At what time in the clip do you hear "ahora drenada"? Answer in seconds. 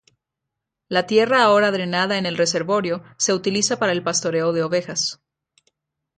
1.43-2.17